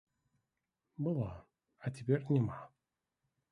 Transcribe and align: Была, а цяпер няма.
Была, 1.09 1.29
а 1.85 1.93
цяпер 1.95 2.19
няма. 2.33 2.59